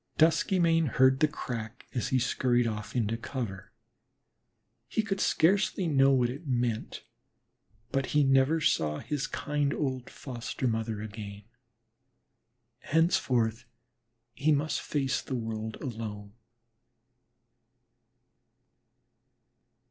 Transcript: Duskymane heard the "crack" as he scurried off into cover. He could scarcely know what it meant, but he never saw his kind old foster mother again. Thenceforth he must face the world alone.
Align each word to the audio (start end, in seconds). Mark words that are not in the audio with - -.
Duskymane 0.17 0.87
heard 0.87 1.19
the 1.19 1.27
"crack" 1.27 1.85
as 1.93 2.07
he 2.07 2.17
scurried 2.17 2.65
off 2.65 2.95
into 2.95 3.15
cover. 3.17 3.71
He 4.87 5.03
could 5.03 5.21
scarcely 5.21 5.85
know 5.85 6.09
what 6.09 6.31
it 6.31 6.47
meant, 6.47 7.03
but 7.91 8.07
he 8.07 8.23
never 8.23 8.59
saw 8.61 8.97
his 8.97 9.27
kind 9.27 9.75
old 9.75 10.09
foster 10.09 10.67
mother 10.67 11.03
again. 11.03 11.43
Thenceforth 12.91 13.65
he 14.33 14.51
must 14.51 14.81
face 14.81 15.21
the 15.21 15.35
world 15.35 15.75
alone. 15.81 16.33